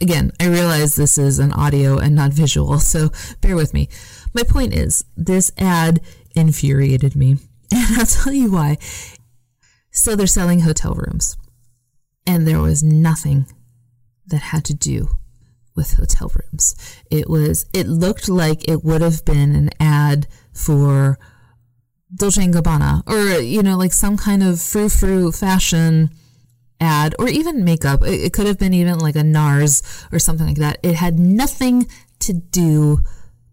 Again 0.00 0.32
i 0.40 0.46
realize 0.46 0.94
this 0.94 1.16
is 1.18 1.38
an 1.38 1.52
audio 1.52 1.98
and 1.98 2.14
not 2.14 2.32
visual 2.32 2.78
so 2.92 3.10
bear 3.40 3.56
with 3.56 3.72
me. 3.74 3.88
My 4.34 4.42
point 4.42 4.74
is 4.74 5.04
this 5.16 5.52
ad 5.56 6.00
infuriated 6.34 7.16
me 7.16 7.38
and 7.72 7.98
i'll 7.98 8.06
tell 8.06 8.32
you 8.32 8.52
why. 8.52 8.78
So 9.90 10.14
they're 10.14 10.26
selling 10.26 10.60
hotel 10.60 10.94
rooms 10.94 11.36
and 12.26 12.46
there 12.46 12.60
was 12.60 12.82
nothing 12.82 13.46
that 14.26 14.42
had 14.42 14.64
to 14.66 14.74
do 14.74 15.08
with 15.76 15.94
hotel 15.94 16.32
rooms. 16.34 16.74
It 17.10 17.28
was 17.28 17.66
it 17.72 17.86
looked 17.86 18.28
like 18.28 18.68
it 18.68 18.82
would 18.84 19.02
have 19.02 19.24
been 19.24 19.54
an 19.54 19.70
ad 19.78 20.26
for 20.52 21.18
Dolce 22.14 22.42
and 22.42 22.54
Gabbana 22.54 23.02
or 23.06 23.40
you 23.40 23.62
know 23.62 23.76
like 23.76 23.92
some 23.92 24.16
kind 24.16 24.42
of 24.42 24.60
frou 24.60 24.88
frou 24.88 25.30
fashion 25.30 26.10
ad 26.80 27.14
or 27.18 27.28
even 27.28 27.64
makeup. 27.64 28.02
It, 28.02 28.20
it 28.20 28.32
could 28.32 28.46
have 28.46 28.58
been 28.58 28.74
even 28.74 28.98
like 28.98 29.16
a 29.16 29.22
NARS 29.24 29.82
or 30.12 30.18
something 30.18 30.46
like 30.46 30.56
that. 30.56 30.78
It 30.82 30.94
had 30.96 31.18
nothing 31.18 31.86
to 32.20 32.32
do 32.32 33.00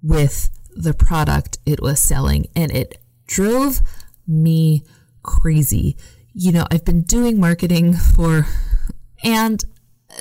with 0.01 0.49
the 0.75 0.93
product 0.93 1.59
it 1.65 1.81
was 1.81 1.99
selling 1.99 2.47
and 2.55 2.71
it 2.71 2.97
drove 3.27 3.81
me 4.27 4.83
crazy. 5.21 5.95
You 6.33 6.51
know, 6.51 6.65
I've 6.71 6.85
been 6.85 7.03
doing 7.03 7.39
marketing 7.39 7.93
for 7.93 8.47
and 9.23 9.63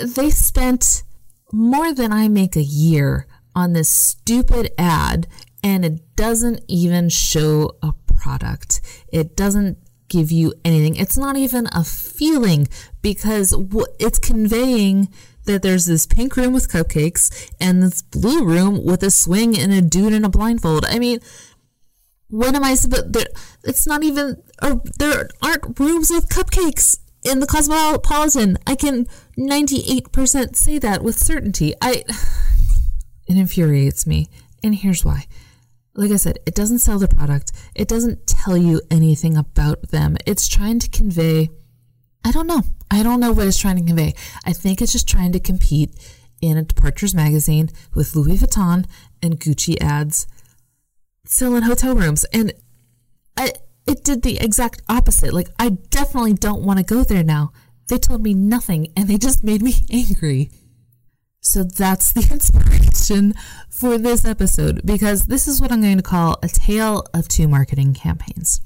they 0.00 0.30
spent 0.30 1.02
more 1.52 1.92
than 1.92 2.12
I 2.12 2.28
make 2.28 2.56
a 2.56 2.62
year 2.62 3.26
on 3.54 3.74
this 3.74 3.88
stupid 3.88 4.72
ad 4.78 5.28
and 5.62 5.84
it 5.84 6.16
doesn't 6.16 6.62
even 6.66 7.08
show 7.08 7.76
a 7.82 7.92
product. 8.06 8.80
It 9.12 9.36
doesn't 9.36 9.78
give 10.08 10.32
you 10.32 10.54
anything. 10.64 10.96
It's 10.96 11.16
not 11.16 11.36
even 11.36 11.68
a 11.72 11.84
feeling 11.84 12.68
because 13.00 13.54
it's 13.98 14.18
conveying 14.18 15.08
that 15.44 15.62
there's 15.62 15.86
this 15.86 16.06
pink 16.06 16.36
room 16.36 16.52
with 16.52 16.70
cupcakes 16.70 17.50
and 17.60 17.82
this 17.82 18.02
blue 18.02 18.44
room 18.44 18.84
with 18.84 19.02
a 19.02 19.10
swing 19.10 19.58
and 19.58 19.72
a 19.72 19.80
dude 19.80 20.12
in 20.12 20.24
a 20.24 20.28
blindfold. 20.28 20.84
I 20.86 20.98
mean, 20.98 21.20
what 22.28 22.54
am 22.54 22.64
I 22.64 22.74
supposed? 22.74 23.16
It's 23.64 23.86
not 23.86 24.02
even. 24.02 24.42
Or 24.62 24.80
there 24.98 25.28
aren't 25.42 25.78
rooms 25.78 26.10
with 26.10 26.28
cupcakes 26.28 26.98
in 27.24 27.40
the 27.40 27.46
Cosmopolitan. 27.46 28.58
I 28.66 28.74
can 28.74 29.06
98% 29.38 30.56
say 30.56 30.78
that 30.78 31.02
with 31.02 31.18
certainty. 31.18 31.74
I 31.80 32.04
it 33.28 33.36
infuriates 33.36 34.06
me. 34.06 34.28
And 34.62 34.74
here's 34.74 35.04
why. 35.04 35.26
Like 35.94 36.10
I 36.10 36.16
said, 36.16 36.38
it 36.46 36.54
doesn't 36.54 36.78
sell 36.78 36.98
the 36.98 37.08
product. 37.08 37.52
It 37.74 37.88
doesn't 37.88 38.26
tell 38.26 38.56
you 38.56 38.80
anything 38.90 39.36
about 39.36 39.90
them. 39.90 40.16
It's 40.26 40.48
trying 40.48 40.78
to 40.80 40.88
convey 40.88 41.50
I 42.24 42.30
don't 42.30 42.46
know. 42.46 42.62
I 42.90 43.02
don't 43.02 43.20
know 43.20 43.32
what 43.32 43.46
it's 43.46 43.58
trying 43.58 43.78
to 43.78 43.84
convey. 43.84 44.14
I 44.44 44.52
think 44.52 44.80
it's 44.80 44.92
just 44.92 45.08
trying 45.08 45.32
to 45.32 45.40
compete 45.40 45.90
in 46.40 46.56
a 46.56 46.62
Departures 46.62 47.14
magazine 47.14 47.70
with 47.94 48.14
Louis 48.14 48.38
Vuitton 48.38 48.86
and 49.22 49.40
Gucci 49.40 49.76
ads 49.80 50.26
selling 51.24 51.62
hotel 51.62 51.94
rooms. 51.94 52.24
And 52.32 52.52
I 53.36 53.52
it 53.86 54.04
did 54.04 54.22
the 54.22 54.38
exact 54.40 54.82
opposite. 54.88 55.32
Like, 55.32 55.48
I 55.58 55.70
definitely 55.90 56.34
don't 56.34 56.62
want 56.62 56.78
to 56.78 56.84
go 56.84 57.02
there 57.02 57.24
now. 57.24 57.52
They 57.88 57.98
told 57.98 58.22
me 58.22 58.34
nothing 58.34 58.92
and 58.96 59.08
they 59.08 59.18
just 59.18 59.42
made 59.42 59.62
me 59.62 59.74
angry. 59.90 60.50
So 61.40 61.64
that's 61.64 62.12
the 62.12 62.28
inspiration 62.32 63.34
for 63.68 63.98
this 63.98 64.24
episode 64.24 64.82
because 64.84 65.24
this 65.26 65.48
is 65.48 65.60
what 65.60 65.72
I'm 65.72 65.80
going 65.80 65.96
to 65.96 66.02
call 66.02 66.38
a 66.42 66.48
tale 66.48 67.04
of 67.12 67.28
two 67.28 67.48
marketing 67.48 67.94
campaigns. 67.94 68.60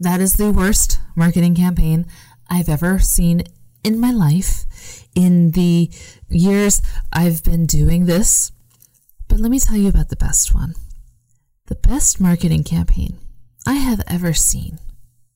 That 0.00 0.20
is 0.20 0.34
the 0.34 0.50
worst 0.50 0.98
marketing 1.14 1.54
campaign 1.54 2.06
I've 2.50 2.68
ever 2.68 2.98
seen 2.98 3.44
in 3.84 4.00
my 4.00 4.10
life 4.10 4.64
in 5.14 5.52
the 5.52 5.90
years 6.28 6.82
I've 7.12 7.44
been 7.44 7.66
doing 7.66 8.06
this. 8.06 8.50
But 9.28 9.40
let 9.40 9.50
me 9.50 9.60
tell 9.60 9.76
you 9.76 9.88
about 9.88 10.08
the 10.08 10.16
best 10.16 10.54
one. 10.54 10.74
The 11.66 11.76
best 11.76 12.20
marketing 12.20 12.64
campaign 12.64 13.18
I 13.66 13.74
have 13.74 14.00
ever 14.06 14.32
seen 14.32 14.78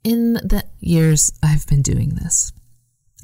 in 0.04 0.34
the 0.34 0.64
years 0.78 1.32
I've 1.42 1.66
been 1.66 1.82
doing 1.82 2.10
this. 2.10 2.52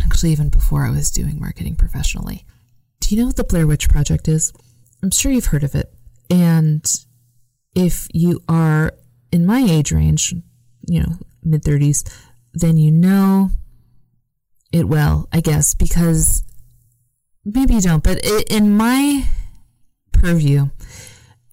Actually, 0.03 0.33
even 0.33 0.49
before 0.49 0.85
I 0.85 0.91
was 0.91 1.11
doing 1.11 1.41
marketing 1.41 1.77
professionally. 1.77 2.45
Do 3.01 3.15
you 3.15 3.21
know 3.21 3.29
what 3.29 3.37
the 3.37 3.45
Blair 3.45 3.67
Witch 3.67 3.89
Project 3.89 4.29
is? 4.29 4.53
I'm 5.03 5.11
sure 5.11 5.31
you've 5.31 5.47
heard 5.47 5.65
of 5.65 5.75
it. 5.75 5.93
And 6.29 6.85
if 7.75 8.09
you 8.13 8.41
are 8.49 8.93
in 9.31 9.47
my 9.47 9.61
age 9.61 9.93
range, 9.93 10.35
you 10.89 11.01
know, 11.01 11.19
mid 11.43 11.63
30s, 11.63 12.03
then 12.53 12.77
you 12.77 12.91
know 12.91 13.51
it 14.73 14.89
well, 14.89 15.29
I 15.33 15.41
guess, 15.41 15.75
because 15.75 16.43
maybe 17.45 17.75
you 17.75 17.81
don't, 17.81 18.03
but 18.03 18.19
it, 18.23 18.49
in 18.51 18.77
my 18.77 19.29
purview, 20.13 20.69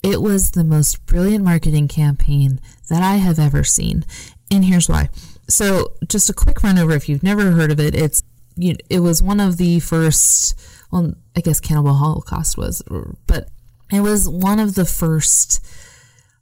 it 0.04 0.22
was 0.22 0.52
the 0.52 0.64
most 0.64 1.06
brilliant 1.06 1.44
marketing 1.44 1.88
campaign 1.88 2.60
that 2.90 3.02
I 3.02 3.16
have 3.16 3.40
ever 3.40 3.64
seen. 3.64 4.06
And 4.52 4.66
here's 4.66 4.90
why. 4.90 5.10
So, 5.48 5.94
just 6.08 6.30
a 6.30 6.34
quick 6.34 6.62
run 6.62 6.78
over 6.78 6.92
if 6.92 7.10
you've 7.10 7.24
never 7.24 7.52
heard 7.52 7.72
of 7.72 7.80
it, 7.80 7.96
it's 7.96 8.22
you 8.56 8.76
it 8.90 9.00
was 9.00 9.24
one 9.24 9.40
of 9.40 9.58
the 9.58 9.80
first 9.80 10.60
well, 10.92 11.16
I 11.36 11.42
guess 11.42 11.60
Cannibal 11.60 11.96
Holocaust 11.96 12.58
was, 12.58 12.84
but 13.26 13.50
it 13.92 14.02
was 14.02 14.30
one 14.30 14.60
of 14.60 14.76
the 14.76 14.86
first 14.86 15.66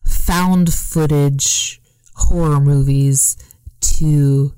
found 0.05 0.73
footage 0.73 1.81
horror 2.15 2.59
movies 2.59 3.37
to 3.79 4.53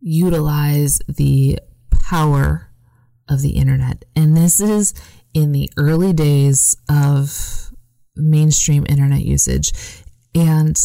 utilize 0.00 1.00
the 1.08 1.58
power 2.00 2.68
of 3.28 3.40
the 3.40 3.50
internet. 3.50 4.04
And 4.14 4.36
this 4.36 4.60
is 4.60 4.92
in 5.32 5.52
the 5.52 5.70
early 5.78 6.12
days 6.12 6.76
of 6.90 7.71
mainstream 8.16 8.86
internet 8.88 9.24
usage. 9.24 9.72
And 10.34 10.78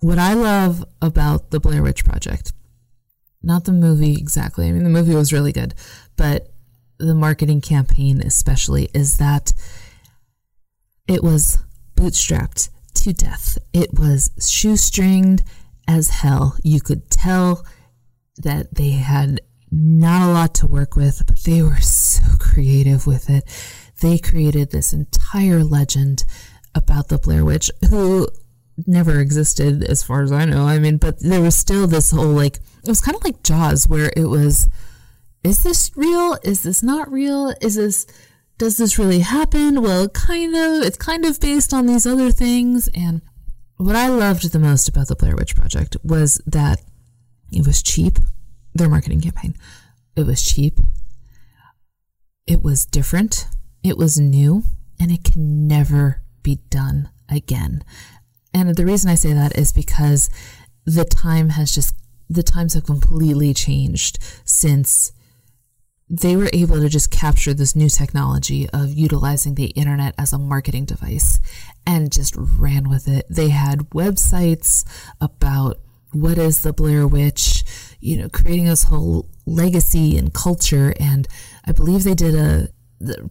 what 0.00 0.18
I 0.18 0.34
love 0.34 0.84
about 1.00 1.50
the 1.50 1.60
Blair 1.60 1.82
Witch 1.82 2.04
Project, 2.04 2.52
not 3.42 3.64
the 3.64 3.72
movie 3.72 4.12
exactly, 4.12 4.68
I 4.68 4.72
mean, 4.72 4.84
the 4.84 4.90
movie 4.90 5.14
was 5.14 5.32
really 5.32 5.52
good, 5.52 5.74
but 6.16 6.48
the 6.98 7.14
marketing 7.14 7.60
campaign 7.60 8.20
especially 8.20 8.88
is 8.94 9.18
that 9.18 9.52
it 11.08 11.22
was 11.22 11.58
bootstrapped 11.96 12.70
to 12.94 13.12
death. 13.12 13.58
It 13.72 13.98
was 13.98 14.30
shoestringed 14.38 15.42
as 15.86 16.08
hell. 16.08 16.56
You 16.62 16.80
could 16.80 17.10
tell 17.10 17.64
that 18.38 18.74
they 18.74 18.90
had 18.90 19.40
not 19.70 20.28
a 20.28 20.32
lot 20.32 20.54
to 20.56 20.66
work 20.66 20.96
with, 20.96 21.22
but 21.26 21.40
they 21.44 21.62
were 21.62 21.80
so 21.80 22.22
creative 22.38 23.06
with 23.06 23.28
it. 23.28 23.44
They 24.00 24.18
created 24.18 24.70
this 24.70 24.92
entire 24.92 25.64
legend 25.64 26.24
about 26.74 27.08
the 27.08 27.18
Blair 27.18 27.44
Witch, 27.44 27.70
who 27.90 28.28
never 28.86 29.20
existed 29.20 29.84
as 29.84 30.02
far 30.02 30.22
as 30.22 30.32
I 30.32 30.44
know. 30.44 30.66
I 30.66 30.78
mean, 30.78 30.96
but 30.96 31.20
there 31.20 31.40
was 31.40 31.56
still 31.56 31.86
this 31.86 32.10
whole 32.10 32.26
like, 32.26 32.56
it 32.82 32.88
was 32.88 33.00
kind 33.00 33.16
of 33.16 33.24
like 33.24 33.42
Jaws, 33.42 33.88
where 33.88 34.12
it 34.16 34.26
was, 34.26 34.68
is 35.42 35.62
this 35.62 35.90
real? 35.94 36.36
Is 36.42 36.62
this 36.62 36.82
not 36.82 37.10
real? 37.10 37.54
Is 37.60 37.76
this, 37.76 38.06
does 38.58 38.76
this 38.76 38.98
really 38.98 39.20
happen? 39.20 39.82
Well, 39.82 40.08
kind 40.08 40.54
of, 40.56 40.82
it's 40.82 40.96
kind 40.96 41.24
of 41.24 41.40
based 41.40 41.72
on 41.72 41.86
these 41.86 42.06
other 42.06 42.30
things. 42.30 42.88
And 42.94 43.22
what 43.76 43.96
I 43.96 44.08
loved 44.08 44.50
the 44.50 44.58
most 44.58 44.88
about 44.88 45.08
the 45.08 45.16
Blair 45.16 45.36
Witch 45.36 45.54
Project 45.54 45.96
was 46.02 46.40
that 46.46 46.80
it 47.52 47.66
was 47.66 47.82
cheap, 47.82 48.18
their 48.74 48.88
marketing 48.88 49.20
campaign. 49.20 49.54
It 50.16 50.26
was 50.26 50.42
cheap. 50.42 50.78
It 52.46 52.62
was 52.62 52.86
different. 52.86 53.46
It 53.82 53.96
was 53.96 54.18
new. 54.18 54.64
And 55.00 55.10
it 55.10 55.24
can 55.24 55.66
never 55.66 56.22
be 56.44 56.60
done 56.70 57.10
again. 57.28 57.82
And 58.52 58.76
the 58.76 58.86
reason 58.86 59.10
I 59.10 59.16
say 59.16 59.32
that 59.32 59.58
is 59.58 59.72
because 59.72 60.30
the 60.84 61.04
time 61.04 61.48
has 61.50 61.74
just, 61.74 61.96
the 62.30 62.44
times 62.44 62.74
have 62.74 62.84
completely 62.84 63.52
changed 63.52 64.20
since 64.44 65.10
they 66.08 66.36
were 66.36 66.50
able 66.52 66.80
to 66.80 66.88
just 66.88 67.10
capture 67.10 67.54
this 67.54 67.74
new 67.74 67.88
technology 67.88 68.68
of 68.70 68.92
utilizing 68.92 69.54
the 69.54 69.66
internet 69.68 70.14
as 70.18 70.32
a 70.32 70.38
marketing 70.38 70.84
device 70.84 71.40
and 71.86 72.12
just 72.12 72.34
ran 72.36 72.88
with 72.88 73.08
it. 73.08 73.26
They 73.28 73.48
had 73.48 73.90
websites 73.90 74.84
about 75.20 75.80
what 76.12 76.38
is 76.38 76.60
the 76.60 76.72
Blair 76.72 77.08
Witch, 77.08 77.64
you 78.00 78.16
know, 78.18 78.28
creating 78.28 78.66
this 78.66 78.84
whole 78.84 79.28
legacy 79.46 80.16
and 80.16 80.32
culture. 80.32 80.94
And 81.00 81.26
I 81.64 81.72
believe 81.72 82.04
they 82.04 82.14
did 82.14 82.34
a 82.34 82.68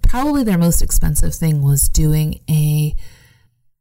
probably 0.01 0.43
their 0.43 0.57
most 0.57 0.81
expensive 0.81 1.33
thing 1.33 1.61
was 1.61 1.89
doing 1.89 2.41
a, 2.49 2.95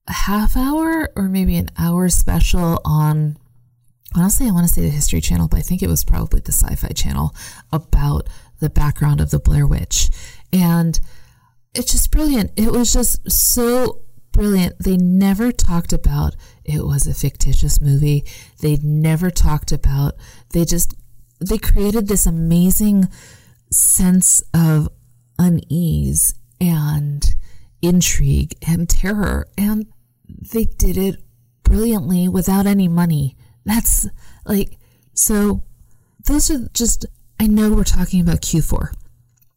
a 0.07 0.13
half 0.13 0.57
hour 0.57 1.11
or 1.17 1.25
maybe 1.25 1.57
an 1.57 1.71
hour 1.79 2.09
special 2.09 2.81
on 2.85 3.37
honestly, 4.15 4.47
I 4.47 4.51
want 4.51 4.67
to 4.67 4.73
say 4.73 4.83
the 4.83 4.91
History 4.91 5.21
Channel, 5.21 5.49
but 5.49 5.59
I 5.59 5.63
think 5.63 5.83
it 5.83 5.89
was 5.89 6.05
probably 6.05 6.41
the 6.41 6.53
Sci 6.53 6.75
Fi 6.75 6.89
Channel 6.89 7.35
about 7.73 8.29
the 8.61 8.71
background 8.71 9.21
of 9.21 9.31
the 9.31 9.39
Blair 9.39 9.67
Witch. 9.67 10.11
And 10.53 10.99
it's 11.75 11.93
just 11.93 12.11
brilliant. 12.11 12.53
It 12.57 12.71
was 12.71 12.93
just 12.93 13.31
so 13.31 14.03
brilliant. 14.33 14.79
They 14.79 14.97
never 14.97 15.53
talked 15.53 15.93
about 15.93 16.37
it 16.65 16.85
was 16.85 17.07
a 17.07 17.15
fictitious 17.15 17.81
movie. 17.81 18.25
They 18.61 18.77
never 18.77 19.31
talked 19.31 19.73
about, 19.73 20.15
they 20.53 20.65
just, 20.65 20.95
they 21.41 21.59
created 21.59 22.07
this 22.07 22.27
amazing 22.27 23.09
sense 23.71 24.43
of 24.55 24.89
unease 25.39 26.35
and 26.61 27.35
intrigue 27.81 28.57
and 28.67 28.89
terror. 28.89 29.49
And 29.59 29.87
they 30.29 30.65
did 30.65 30.97
it 30.97 31.23
brilliantly 31.63 32.29
without 32.29 32.67
any 32.67 32.89
money. 32.89 33.37
That's 33.65 34.09
like, 34.45 34.79
so 35.15 35.63
those 36.25 36.51
are 36.51 36.69
just, 36.75 37.07
I 37.41 37.47
know 37.47 37.73
we're 37.73 37.85
talking 37.85 38.21
about 38.21 38.41
Q4. 38.41 38.95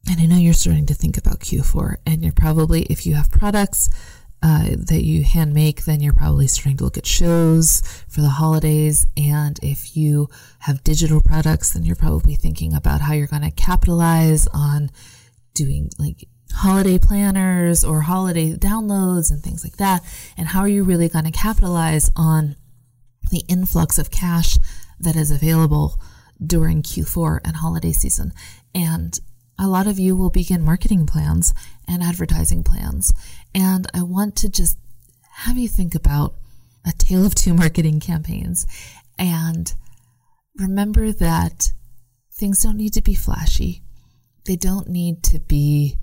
And 0.09 0.19
I 0.19 0.25
know 0.25 0.37
you're 0.37 0.53
starting 0.53 0.85
to 0.87 0.93
think 0.93 1.17
about 1.17 1.39
Q4, 1.39 1.95
and 2.05 2.21
you're 2.21 2.31
probably, 2.31 2.83
if 2.83 3.07
you 3.07 3.15
have 3.15 3.31
products 3.31 3.89
uh, 4.43 4.75
that 4.77 5.03
you 5.03 5.23
hand 5.23 5.53
make, 5.55 5.85
then 5.85 5.99
you're 5.99 6.13
probably 6.13 6.45
starting 6.45 6.77
to 6.77 6.83
look 6.83 6.97
at 6.97 7.07
shows 7.07 7.81
for 8.07 8.21
the 8.21 8.29
holidays. 8.29 9.07
And 9.17 9.59
if 9.63 9.97
you 9.97 10.29
have 10.59 10.83
digital 10.83 11.21
products, 11.21 11.73
then 11.73 11.83
you're 11.85 11.95
probably 11.95 12.35
thinking 12.35 12.75
about 12.75 13.01
how 13.01 13.13
you're 13.13 13.25
going 13.25 13.41
to 13.41 13.49
capitalize 13.49 14.45
on 14.53 14.91
doing 15.55 15.89
like 15.97 16.27
holiday 16.53 16.99
planners 16.99 17.83
or 17.83 18.01
holiday 18.01 18.53
downloads 18.53 19.31
and 19.31 19.41
things 19.41 19.63
like 19.63 19.77
that. 19.77 20.03
And 20.37 20.47
how 20.47 20.61
are 20.61 20.67
you 20.67 20.83
really 20.83 21.09
going 21.09 21.25
to 21.25 21.31
capitalize 21.31 22.11
on 22.15 22.55
the 23.31 23.43
influx 23.47 23.97
of 23.97 24.11
cash 24.11 24.57
that 24.99 25.15
is 25.15 25.31
available 25.31 25.99
during 26.45 26.83
Q4 26.83 27.39
and 27.43 27.55
holiday 27.55 27.91
season? 27.91 28.31
And 28.73 29.19
a 29.57 29.67
lot 29.67 29.87
of 29.87 29.97
you 29.97 30.15
will 30.15 30.29
begin 30.29 30.61
marketing 30.61 31.05
plans 31.05 31.53
and 31.87 32.03
advertising 32.03 32.63
plans. 32.63 33.13
And 33.53 33.87
I 33.93 34.03
want 34.03 34.35
to 34.37 34.49
just 34.49 34.77
have 35.31 35.57
you 35.57 35.67
think 35.67 35.95
about 35.95 36.35
a 36.85 36.91
tale 36.91 37.25
of 37.25 37.35
two 37.35 37.53
marketing 37.53 37.99
campaigns 37.99 38.67
and 39.17 39.73
remember 40.57 41.11
that 41.11 41.71
things 42.31 42.61
don't 42.61 42.77
need 42.77 42.93
to 42.93 43.01
be 43.01 43.15
flashy. 43.15 43.81
They 44.45 44.55
don't 44.55 44.87
need 44.87 45.23
to 45.23 45.39
be, 45.39 45.97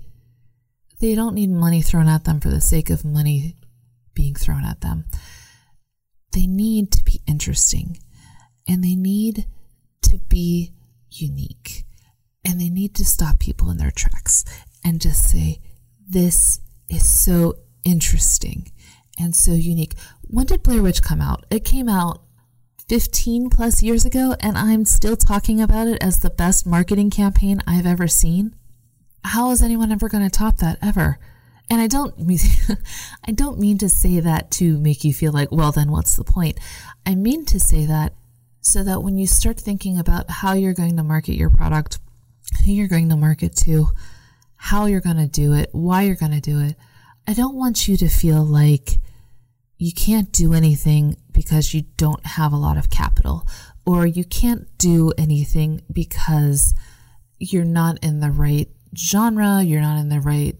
they 0.99 1.15
don't 1.15 1.35
need 1.35 1.49
money 1.49 1.81
thrown 1.81 2.07
at 2.07 2.25
them 2.25 2.39
for 2.39 2.49
the 2.49 2.61
sake 2.61 2.89
of 2.89 3.05
money 3.05 3.55
being 4.13 4.35
thrown 4.35 4.65
at 4.65 4.81
them. 4.81 5.05
They 6.33 6.47
need 6.47 6.91
to 6.91 7.03
be 7.03 7.21
interesting 7.27 7.99
and 8.67 8.83
they 8.83 8.95
need 8.95 9.45
to 10.03 10.17
be 10.29 10.73
unique 11.09 11.85
and 12.45 12.59
they 12.59 12.69
need 12.69 12.95
to 12.95 13.05
stop 13.05 13.39
people 13.39 13.69
in 13.69 13.77
their 13.77 13.91
tracks 13.91 14.43
and 14.83 14.99
just 14.99 15.29
say, 15.29 15.59
This 16.05 16.59
is 16.89 17.09
so 17.09 17.55
interesting 17.85 18.71
and 19.17 19.35
so 19.35 19.53
unique. 19.53 19.93
When 20.23 20.45
did 20.45 20.63
Blair 20.63 20.81
Witch 20.81 21.01
come 21.01 21.21
out? 21.21 21.45
It 21.49 21.63
came 21.63 21.87
out 21.87 22.22
15 22.93 23.49
plus 23.49 23.81
years 23.81 24.05
ago, 24.05 24.35
and 24.39 24.55
I'm 24.55 24.85
still 24.85 25.15
talking 25.15 25.59
about 25.59 25.87
it 25.87 25.97
as 25.99 26.19
the 26.19 26.29
best 26.29 26.63
marketing 26.63 27.09
campaign 27.09 27.59
I've 27.65 27.87
ever 27.87 28.07
seen. 28.07 28.53
How 29.23 29.49
is 29.49 29.63
anyone 29.63 29.91
ever 29.91 30.07
going 30.07 30.23
to 30.23 30.29
top 30.29 30.57
that 30.57 30.77
ever? 30.79 31.17
And 31.71 31.81
I 31.81 31.87
don't 31.87 32.19
mean, 32.19 32.37
I 33.27 33.31
don't 33.31 33.57
mean 33.57 33.79
to 33.79 33.89
say 33.89 34.19
that 34.19 34.51
to 34.51 34.77
make 34.77 35.03
you 35.03 35.11
feel 35.11 35.31
like, 35.31 35.51
well, 35.51 35.71
then 35.71 35.89
what's 35.89 36.15
the 36.15 36.23
point? 36.23 36.59
I 37.03 37.15
mean 37.15 37.45
to 37.47 37.59
say 37.59 37.87
that 37.87 38.13
so 38.61 38.83
that 38.83 39.01
when 39.01 39.17
you 39.17 39.25
start 39.25 39.59
thinking 39.59 39.97
about 39.97 40.29
how 40.29 40.53
you're 40.53 40.75
going 40.75 40.95
to 40.97 41.03
market 41.03 41.33
your 41.33 41.49
product, 41.49 41.97
who 42.63 42.73
you're 42.73 42.87
going 42.87 43.09
to 43.09 43.15
market 43.15 43.55
to, 43.65 43.87
how 44.55 44.85
you're 44.85 45.01
going 45.01 45.17
to 45.17 45.25
do 45.25 45.53
it, 45.53 45.69
why 45.71 46.03
you're 46.03 46.13
going 46.13 46.31
to 46.31 46.39
do 46.39 46.59
it. 46.59 46.75
I 47.25 47.33
don't 47.33 47.55
want 47.55 47.87
you 47.87 47.97
to 47.97 48.07
feel 48.07 48.45
like 48.45 48.99
you 49.83 49.91
can't 49.91 50.31
do 50.31 50.53
anything 50.53 51.17
because 51.33 51.73
you 51.73 51.81
don't 51.97 52.25
have 52.25 52.53
a 52.53 52.57
lot 52.57 52.77
of 52.77 52.89
capital 52.89 53.45
or 53.85 54.05
you 54.05 54.23
can't 54.23 54.65
do 54.77 55.11
anything 55.17 55.81
because 55.91 56.73
you're 57.37 57.65
not 57.65 58.01
in 58.01 58.21
the 58.21 58.31
right 58.31 58.69
genre, 58.95 59.61
you're 59.61 59.81
not 59.81 59.99
in 59.99 60.07
the 60.07 60.21
right 60.21 60.55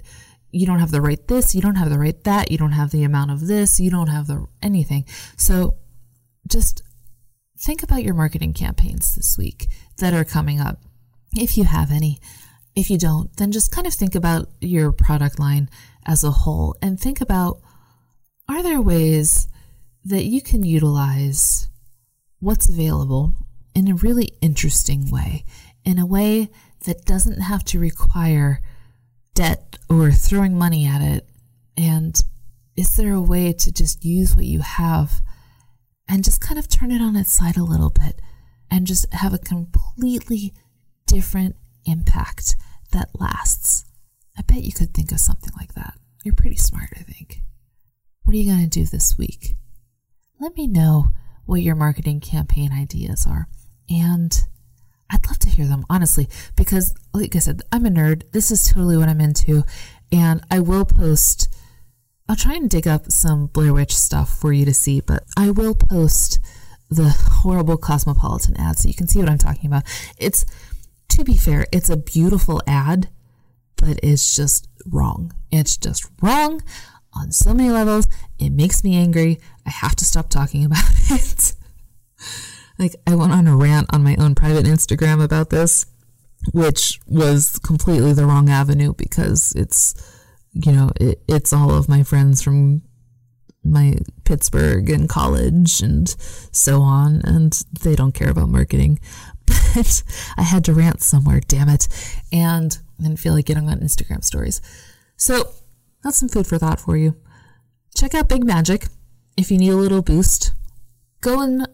you 0.52 0.68
don't 0.68 0.80
have 0.80 0.92
the 0.92 1.02
right 1.02 1.26
this, 1.30 1.56
you 1.56 1.62
don't 1.62 1.78
have 1.78 1.90
the 1.90 1.98
right 1.98 2.22
that, 2.26 2.52
you 2.52 2.58
don't 2.58 2.74
have 2.74 2.92
the 2.92 3.04
amount 3.04 3.32
of 3.32 3.48
this, 3.48 3.80
you 3.80 3.90
don't 3.90 4.08
have 4.08 4.28
the 4.28 4.46
anything. 4.62 5.06
So 5.38 5.78
just 6.48 6.84
think 7.58 7.82
about 7.82 8.04
your 8.04 8.14
marketing 8.14 8.54
campaigns 8.54 9.16
this 9.16 9.38
week 9.38 9.68
that 10.00 10.14
are 10.14 10.26
coming 10.26 10.60
up 10.60 10.80
if 11.34 11.58
you 11.58 11.64
have 11.64 11.92
any. 11.92 12.20
If 12.76 12.90
you 12.90 12.98
don't, 12.98 13.36
then 13.38 13.54
just 13.54 13.72
kind 13.72 13.88
of 13.88 13.94
think 13.94 14.16
about 14.16 14.50
your 14.60 14.92
product 14.92 15.40
line 15.40 15.70
as 16.06 16.26
a 16.26 16.32
whole 16.32 16.76
and 16.82 17.00
think 17.00 17.22
about 17.22 17.62
are 18.48 18.64
there 18.64 18.82
ways 18.82 19.48
that 20.06 20.26
you 20.26 20.42
can 20.42 20.64
utilize 20.64 21.68
what's 22.40 22.70
available 22.70 23.34
in 23.74 23.90
a 23.90 23.96
really 23.96 24.32
interesting 24.42 25.10
way, 25.10 25.46
in 25.86 25.98
a 25.98 26.06
way 26.06 26.50
that 26.86 27.06
doesn't 27.06 27.42
have 27.42 27.64
to 27.64 27.80
require 27.80 28.62
debt 29.34 29.78
or 29.90 30.12
throwing 30.12 30.58
money 30.58 30.86
at 30.86 31.02
it? 31.02 31.28
And 31.78 32.16
is 32.76 32.96
there 32.98 33.14
a 33.14 33.22
way 33.22 33.54
to 33.54 33.72
just 33.72 34.04
use 34.04 34.36
what 34.36 34.46
you 34.46 34.60
have 34.60 35.22
and 36.08 36.24
just 36.24 36.42
kind 36.42 36.60
of 36.60 36.68
turn 36.68 36.92
it 36.92 37.02
on 37.02 37.16
its 37.16 37.32
side 37.32 37.58
a 37.58 37.64
little 37.64 37.90
bit 37.90 38.22
and 38.70 38.88
just 38.88 39.12
have 39.14 39.34
a 39.34 39.40
completely 39.40 40.54
different 41.08 41.56
impact 41.86 42.56
that 42.92 43.10
lasts. 43.20 43.86
I 44.38 44.42
bet 44.42 44.64
you 44.64 44.72
could 44.72 44.94
think 44.94 45.12
of 45.12 45.20
something 45.20 45.52
like 45.60 45.74
that. 45.76 45.94
You're 46.24 46.36
pretty 46.36 46.58
smart, 46.58 46.90
I 46.96 47.04
think. 47.04 47.42
What 48.24 48.34
are 48.34 48.38
you 48.38 48.52
going 48.52 48.64
to 48.64 48.80
do 48.80 48.86
this 48.86 49.18
week? 49.18 49.56
Let 50.40 50.56
me 50.56 50.68
know 50.68 51.10
what 51.46 51.62
your 51.62 51.76
marketing 51.76 52.22
campaign 52.22 52.72
ideas 52.72 53.26
are. 53.28 53.48
And 53.90 54.34
I'd 55.10 55.28
love 55.28 55.40
to 55.40 55.50
hear 55.50 55.66
them, 55.66 55.86
honestly, 55.90 56.28
because, 56.56 56.96
like 57.14 57.36
I 57.36 57.40
said, 57.40 57.62
I'm 57.72 57.86
a 57.86 57.90
nerd. 57.90 58.24
This 58.32 58.50
is 58.50 58.68
totally 58.68 58.98
what 58.98 59.10
I'm 59.10 59.22
into. 59.22 59.64
And 60.12 60.42
I 60.50 60.60
will 60.60 60.86
post, 60.86 61.54
I'll 62.30 62.36
try 62.36 62.54
and 62.54 62.70
dig 62.70 62.88
up 62.88 63.12
some 63.12 63.48
Blair 63.48 63.74
Witch 63.74 63.96
stuff 63.96 64.30
for 64.30 64.54
you 64.54 64.66
to 64.66 64.74
see, 64.74 65.02
but 65.02 65.24
I 65.38 65.52
will 65.52 65.76
post 65.76 66.40
the 66.90 67.10
horrible 67.10 67.78
Cosmopolitan 67.78 68.56
ad 68.58 68.78
so 68.78 68.88
you 68.88 68.94
can 68.94 69.08
see 69.08 69.20
what 69.20 69.30
I'm 69.30 69.38
talking 69.38 69.68
about. 69.68 69.84
It's 70.18 70.46
to 71.10 71.24
be 71.24 71.38
fair, 71.38 71.66
it's 71.72 71.90
a 71.90 71.98
beautiful 71.98 72.62
ad, 72.66 73.10
but 73.76 74.00
it's 74.02 74.36
just 74.36 74.68
wrong. 74.86 75.34
It's 75.52 75.78
just 75.78 76.10
wrong 76.22 76.62
on 77.16 77.32
so 77.32 77.54
many 77.54 77.70
levels. 77.70 78.08
It 78.40 78.52
makes 78.52 78.84
me 78.84 78.96
angry. 78.96 79.40
I 79.66 79.70
have 79.70 79.96
to 79.98 80.06
stop 80.06 80.30
talking 80.30 80.66
about 80.66 80.84
it. 81.12 81.54
like, 82.80 82.96
I 83.08 83.16
went 83.16 83.32
on 83.32 83.48
a 83.48 83.56
rant 83.56 83.88
on 83.94 84.04
my 84.04 84.16
own 84.18 84.36
private 84.36 84.66
Instagram 84.66 85.24
about 85.24 85.50
this, 85.50 85.86
which 86.54 87.00
was 87.08 87.60
completely 87.60 88.14
the 88.14 88.26
wrong 88.26 88.50
avenue 88.50 88.94
because 88.94 89.54
it's, 89.56 89.94
you 90.54 90.72
know, 90.72 90.92
it, 91.00 91.22
it's 91.28 91.54
all 91.54 91.72
of 91.72 91.90
my 91.90 92.04
friends 92.04 92.42
from 92.42 92.82
my 93.66 93.96
Pittsburgh 94.26 94.90
and 94.90 95.08
college 95.08 95.80
and 95.80 96.10
so 96.52 96.82
on, 96.82 97.22
and 97.24 97.64
they 97.82 97.96
don't 97.96 98.12
care 98.12 98.30
about 98.30 98.50
marketing 98.50 99.00
but 99.46 100.04
I 100.38 100.44
had 100.44 100.64
to 100.66 100.74
rant 100.74 101.02
somewhere, 101.02 101.42
damn 101.48 101.70
it. 101.70 101.88
And 102.32 102.78
I 103.00 103.04
didn't 103.04 103.20
feel 103.20 103.34
like 103.34 103.46
getting 103.46 103.70
on 103.70 103.80
Instagram 103.80 104.24
stories. 104.24 104.62
So 105.18 105.54
that's 106.04 106.18
some 106.18 106.30
food 106.30 106.48
for 106.48 106.58
thought 106.58 106.80
for 106.80 106.98
you. 106.98 107.16
Check 107.96 108.14
out 108.14 108.30
Big 108.30 108.44
Magic 108.44 108.88
if 109.38 109.52
you 109.52 109.58
need 109.58 109.70
a 109.70 109.78
little 109.78 110.02
boost. 110.02 110.52
Go 111.22 111.42
and 111.42 111.68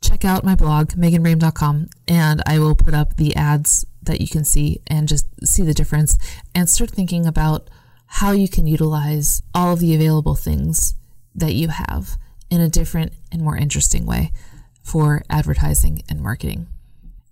check 0.00 0.24
out 0.24 0.44
my 0.44 0.54
blog, 0.54 0.90
meganbrame.com, 0.92 1.88
and 2.06 2.42
I 2.46 2.58
will 2.58 2.74
put 2.74 2.94
up 2.94 3.16
the 3.16 3.34
ads 3.36 3.84
that 4.02 4.20
you 4.20 4.28
can 4.28 4.44
see 4.44 4.80
and 4.86 5.08
just 5.08 5.26
see 5.46 5.62
the 5.62 5.74
difference 5.74 6.18
and 6.54 6.68
start 6.68 6.90
thinking 6.90 7.26
about 7.26 7.68
how 8.06 8.32
you 8.32 8.48
can 8.48 8.66
utilize 8.66 9.42
all 9.54 9.74
of 9.74 9.80
the 9.80 9.94
available 9.94 10.34
things 10.34 10.94
that 11.34 11.54
you 11.54 11.68
have 11.68 12.16
in 12.50 12.60
a 12.60 12.68
different 12.68 13.12
and 13.30 13.42
more 13.42 13.56
interesting 13.56 14.06
way 14.06 14.32
for 14.82 15.22
advertising 15.28 16.02
and 16.08 16.22
marketing 16.22 16.66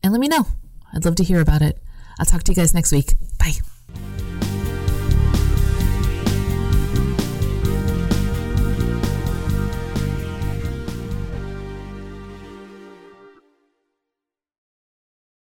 and 0.03 0.13
let 0.13 0.21
me 0.21 0.29
know. 0.29 0.47
I'd 0.95 1.05
love 1.05 1.17
to 1.17 1.25
hear 1.25 1.41
about 1.41 1.63
it. 1.63 1.83
I'll 2.19 2.27
talk 2.27 2.45
to 2.45 2.53
you 2.53 2.57
guys 2.57 2.73
next 2.73 2.93
week. 2.93 3.15
Bye. 3.39 4.36